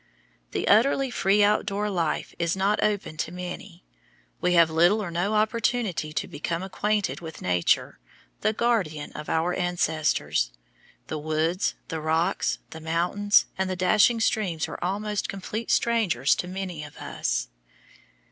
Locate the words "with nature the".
7.21-8.51